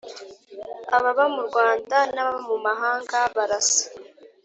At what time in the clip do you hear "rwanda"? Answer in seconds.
1.47-1.97